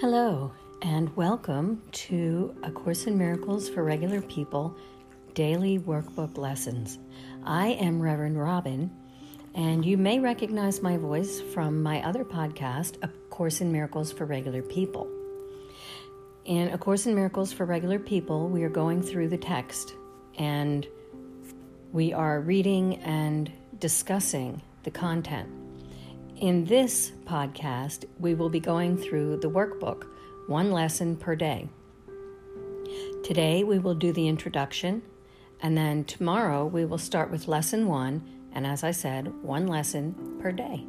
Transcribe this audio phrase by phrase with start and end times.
[0.00, 0.50] Hello,
[0.80, 4.74] and welcome to A Course in Miracles for Regular People
[5.34, 6.98] Daily Workbook Lessons.
[7.44, 8.90] I am Reverend Robin,
[9.54, 14.24] and you may recognize my voice from my other podcast, A Course in Miracles for
[14.24, 15.06] Regular People.
[16.46, 19.92] In A Course in Miracles for Regular People, we are going through the text
[20.38, 20.86] and
[21.92, 25.59] we are reading and discussing the content.
[26.40, 30.06] In this podcast, we will be going through the workbook,
[30.46, 31.68] one lesson per day.
[33.22, 35.02] Today, we will do the introduction,
[35.60, 38.22] and then tomorrow, we will start with lesson one,
[38.54, 40.86] and as I said, one lesson per day.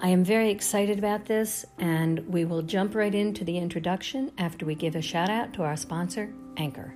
[0.00, 4.66] I am very excited about this, and we will jump right into the introduction after
[4.66, 6.92] we give a shout out to our sponsor, Anchor.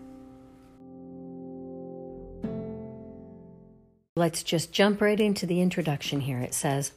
[4.16, 6.40] Let's just jump right into the introduction here.
[6.40, 6.90] It says,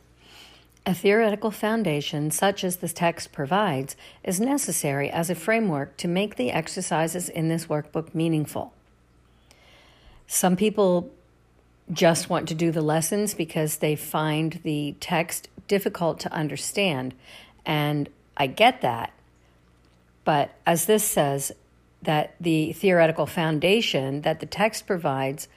[0.85, 6.35] a theoretical foundation, such as this text provides, is necessary as a framework to make
[6.35, 8.73] the exercises in this workbook meaningful.
[10.27, 11.11] Some people
[11.91, 17.13] just want to do the lessons because they find the text difficult to understand,
[17.65, 19.11] and I get that.
[20.23, 21.51] But as this says,
[22.01, 25.47] that the theoretical foundation that the text provides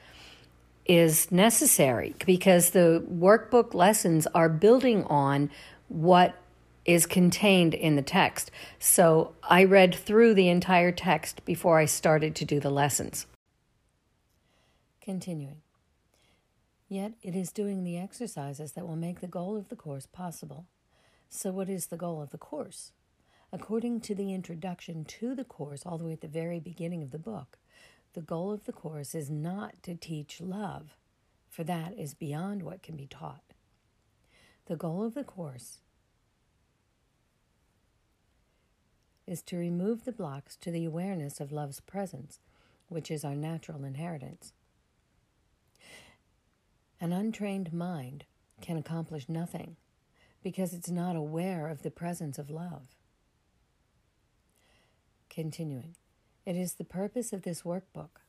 [0.89, 5.51] is necessary because the workbook lessons are building on
[5.87, 6.35] what
[6.83, 8.49] is contained in the text.
[8.79, 13.27] So I read through the entire text before I started to do the lessons.
[14.99, 15.61] Continuing.
[16.87, 20.65] Yet it is doing the exercises that will make the goal of the course possible.
[21.29, 22.91] So, what is the goal of the course?
[23.53, 27.11] According to the introduction to the course, all the way at the very beginning of
[27.11, 27.59] the book,
[28.13, 30.95] the goal of the course is not to teach love,
[31.49, 33.53] for that is beyond what can be taught.
[34.65, 35.79] The goal of the course
[39.27, 42.39] is to remove the blocks to the awareness of love's presence,
[42.87, 44.53] which is our natural inheritance.
[46.99, 48.25] An untrained mind
[48.59, 49.75] can accomplish nothing
[50.43, 52.95] because it's not aware of the presence of love.
[55.29, 55.95] Continuing.
[56.45, 58.21] It is the purpose of this workbook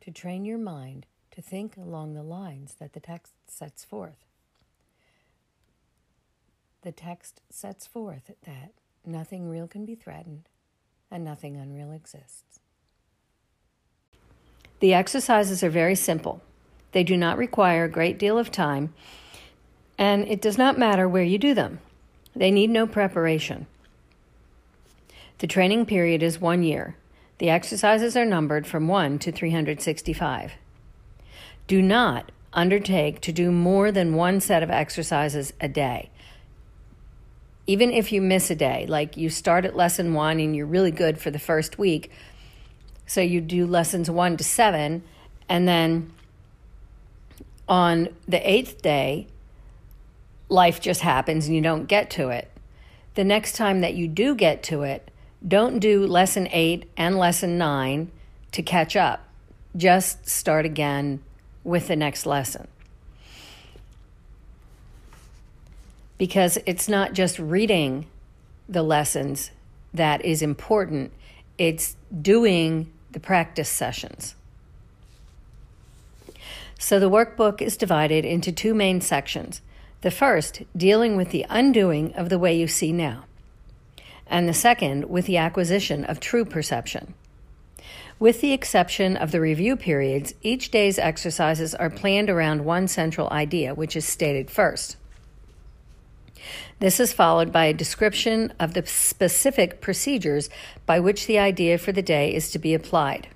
[0.00, 4.24] to train your mind to think along the lines that the text sets forth.
[6.82, 8.72] The text sets forth that
[9.04, 10.48] nothing real can be threatened
[11.10, 12.60] and nothing unreal exists.
[14.80, 16.42] The exercises are very simple.
[16.92, 18.92] They do not require a great deal of time,
[19.98, 21.80] and it does not matter where you do them.
[22.36, 23.66] They need no preparation.
[25.38, 26.96] The training period is one year.
[27.38, 30.52] The exercises are numbered from 1 to 365.
[31.66, 36.10] Do not undertake to do more than one set of exercises a day.
[37.66, 40.90] Even if you miss a day, like you start at lesson one and you're really
[40.90, 42.10] good for the first week,
[43.06, 45.02] so you do lessons one to seven,
[45.48, 46.12] and then
[47.68, 49.26] on the eighth day,
[50.48, 52.50] life just happens and you don't get to it.
[53.14, 55.10] The next time that you do get to it,
[55.46, 58.10] don't do lesson eight and lesson nine
[58.52, 59.28] to catch up.
[59.76, 61.22] Just start again
[61.62, 62.68] with the next lesson.
[66.16, 68.06] Because it's not just reading
[68.68, 69.50] the lessons
[69.92, 71.12] that is important,
[71.58, 74.34] it's doing the practice sessions.
[76.78, 79.60] So the workbook is divided into two main sections.
[80.00, 83.24] The first, dealing with the undoing of the way you see now
[84.26, 87.14] and the second with the acquisition of true perception.
[88.18, 93.28] With the exception of the review periods, each day's exercises are planned around one central
[93.30, 94.96] idea, which is stated first.
[96.78, 100.50] This is followed by a description of the specific procedures
[100.86, 103.28] by which the idea for the day is to be applied.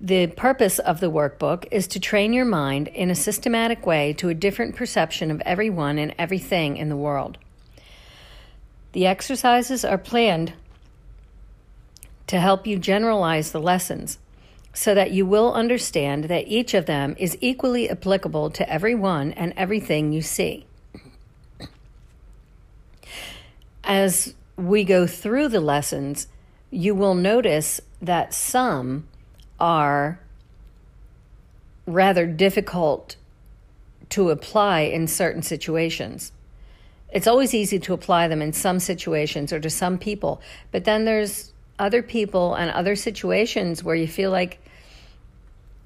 [0.00, 4.28] The purpose of the workbook is to train your mind in a systematic way to
[4.28, 7.38] a different perception of everyone and everything in the world.
[8.92, 10.54] The exercises are planned
[12.26, 14.18] to help you generalize the lessons
[14.72, 19.52] so that you will understand that each of them is equally applicable to everyone and
[19.56, 20.66] everything you see.
[23.82, 26.28] As we go through the lessons,
[26.70, 29.08] you will notice that some
[29.58, 30.20] are
[31.86, 33.16] rather difficult
[34.10, 36.32] to apply in certain situations
[37.10, 40.40] it's always easy to apply them in some situations or to some people,
[40.72, 44.58] but then there's other people and other situations where you feel like,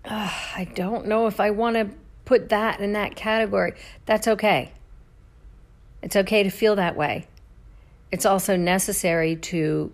[0.04, 1.90] I don't know if I want to
[2.24, 3.74] put that in that category.
[4.06, 4.72] That's okay.
[6.02, 7.28] It's okay to feel that way.
[8.10, 9.92] It's also necessary to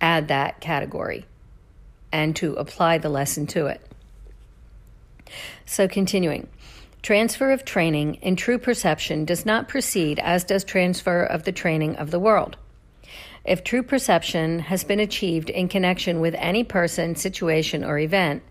[0.00, 1.26] add that category
[2.10, 3.80] and to apply the lesson to it.
[5.66, 6.48] So, continuing.
[7.02, 11.96] Transfer of training in true perception does not proceed as does transfer of the training
[11.96, 12.56] of the world.
[13.44, 18.42] If true perception has been achieved in connection with any person, situation, or event,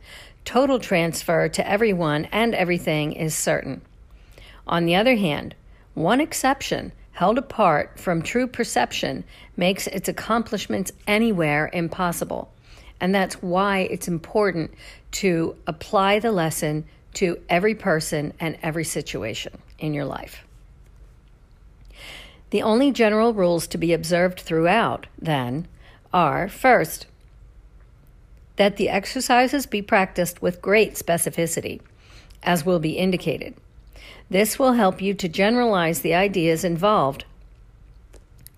[0.46, 3.82] total transfer to everyone and everything is certain.
[4.68, 5.54] On the other hand,
[5.96, 9.24] one exception held apart from true perception
[9.58, 12.52] makes its accomplishments anywhere impossible.
[13.02, 14.74] And that's why it's important
[15.12, 16.86] to apply the lesson
[17.16, 20.44] to every person and every situation in your life.
[22.52, 25.68] The only general rules to be observed throughout, then,
[26.14, 27.08] are first,
[28.56, 31.82] that the exercises be practiced with great specificity,
[32.44, 33.56] as will be indicated.
[34.30, 37.26] This will help you to generalize the ideas involved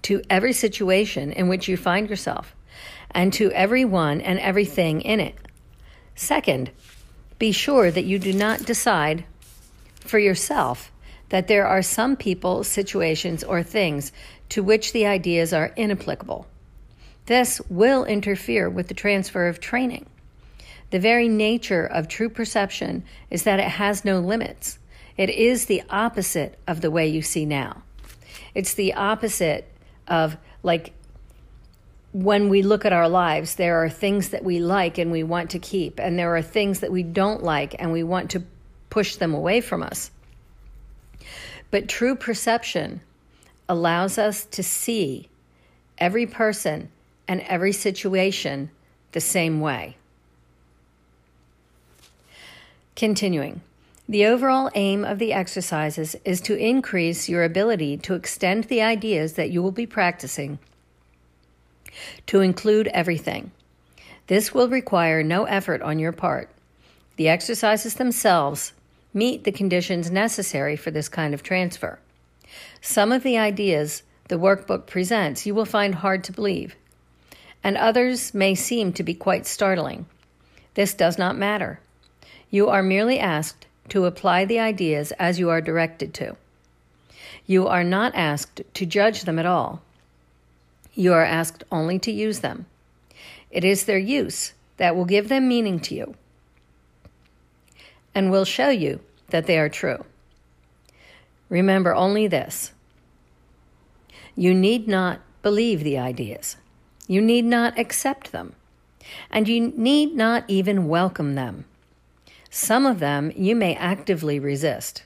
[0.03, 2.55] to every situation in which you find yourself
[3.11, 5.35] and to everyone and everything in it.
[6.15, 6.71] Second,
[7.39, 9.25] be sure that you do not decide
[9.99, 10.91] for yourself
[11.29, 14.11] that there are some people, situations, or things
[14.49, 16.47] to which the ideas are inapplicable.
[17.25, 20.05] This will interfere with the transfer of training.
[20.89, 24.79] The very nature of true perception is that it has no limits.
[25.17, 27.83] It is the opposite of the way you see now.
[28.55, 29.69] It's the opposite
[30.07, 30.93] of like
[32.23, 35.51] when we look at our lives, there are things that we like and we want
[35.51, 38.43] to keep, and there are things that we don't like and we want to
[38.89, 40.09] push them away from us.
[41.69, 43.01] But true perception
[43.69, 45.29] allows us to see
[45.99, 46.89] every person
[47.27, 48.71] and every situation
[49.11, 49.95] the same way.
[52.95, 53.61] Continuing.
[54.09, 59.33] The overall aim of the exercises is to increase your ability to extend the ideas
[59.33, 60.57] that you will be practicing
[62.27, 63.51] to include everything.
[64.27, 66.49] This will require no effort on your part.
[67.15, 68.73] The exercises themselves
[69.13, 71.99] meet the conditions necessary for this kind of transfer.
[72.81, 76.75] Some of the ideas the workbook presents you will find hard to believe,
[77.63, 80.05] and others may seem to be quite startling.
[80.73, 81.79] This does not matter.
[82.49, 86.35] You are merely asked to apply the ideas as you are directed to.
[87.45, 89.81] You are not asked to judge them at all.
[90.97, 92.65] You are asked only to use them.
[93.51, 96.15] It is their use that will give them meaning to you
[98.15, 98.99] and will show you
[99.29, 100.03] that they are true.
[101.49, 102.71] Remember only this
[104.35, 106.57] you need not believe the ideas,
[107.07, 108.53] you need not accept them,
[109.29, 111.65] and you need not even welcome them.
[112.49, 115.03] Some of them you may actively resist.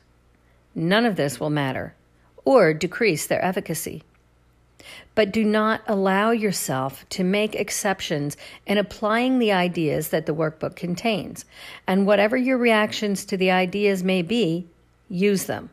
[0.74, 1.96] None of this will matter
[2.46, 4.04] or decrease their efficacy.
[5.16, 10.76] But do not allow yourself to make exceptions in applying the ideas that the workbook
[10.76, 11.46] contains.
[11.88, 14.68] And whatever your reactions to the ideas may be,
[15.10, 15.70] use them.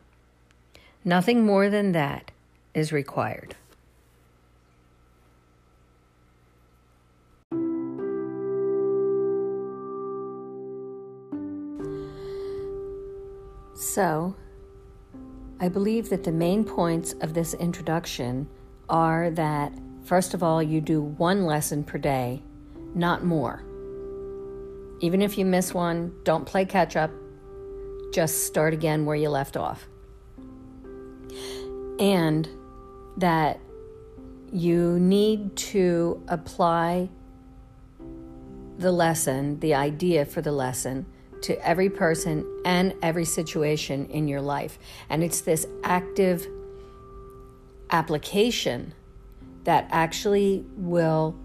[1.05, 2.31] Nothing more than that
[2.73, 3.55] is required.
[13.75, 14.35] So,
[15.61, 18.47] I believe that the main points of this introduction
[18.89, 22.41] are that, first of all, you do one lesson per day,
[22.95, 23.63] not more.
[25.01, 27.11] Even if you miss one, don't play catch up,
[28.13, 29.87] just start again where you left off.
[31.99, 32.47] And
[33.17, 33.59] that
[34.51, 37.09] you need to apply
[38.77, 41.05] the lesson, the idea for the lesson,
[41.41, 44.79] to every person and every situation in your life.
[45.09, 46.47] And it's this active
[47.91, 48.93] application
[49.63, 51.35] that actually will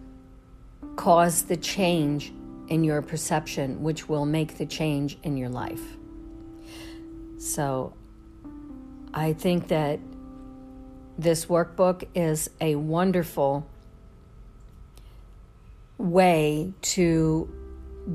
[0.97, 2.33] cause the change
[2.69, 5.83] in your perception, which will make the change in your life.
[7.39, 7.95] So
[9.13, 10.01] I think that
[11.19, 13.69] this workbook is a wonderful
[15.99, 17.53] way to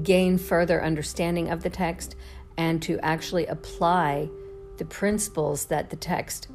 [0.03, 2.15] gain further understanding of the text
[2.57, 4.29] and to actually apply
[4.77, 6.49] the principles that the text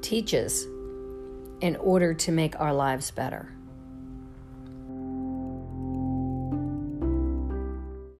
[0.00, 0.66] teaches
[1.60, 3.48] in order to make our lives better.